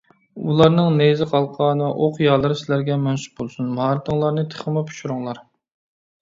[0.51, 5.45] ئۇلارنىڭ نەيزە، قالقان ۋە ئوق يالىرى سىلەرگە مەنسۇپ بولسۇن، ماھارىتىڭلارنى تېخىمۇ پىشۇرۇڭلار.